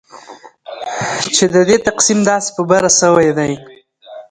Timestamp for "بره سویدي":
2.69-3.53